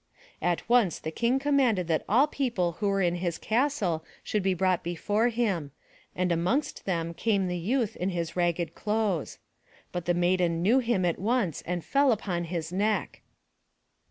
[0.41, 4.55] At once the King commanded that all people who were in his castle should be
[4.55, 5.69] brought before him,
[6.15, 9.37] and amongst them came the youth in his ragged clothes.
[9.91, 13.21] But the Maiden knew him at once and fell upon his neck.